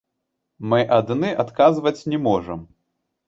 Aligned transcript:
Мы 0.71 0.79
адны 0.95 1.29
адказваць 1.43 2.07
не 2.13 2.19
можам. 2.31 2.65